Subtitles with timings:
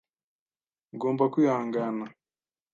[0.93, 2.05] Ugomba kwihangana.